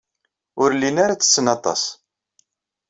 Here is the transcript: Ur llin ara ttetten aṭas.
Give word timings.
Ur 0.61 0.69
llin 0.75 0.97
ara 1.03 1.15
ttetten 1.17 1.47
aṭas. 1.55 1.81